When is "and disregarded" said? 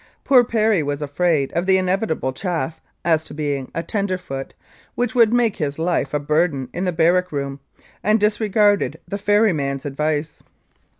8.03-8.99